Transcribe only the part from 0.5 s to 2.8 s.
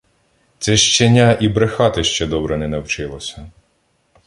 Це щеня і брехати ще добре не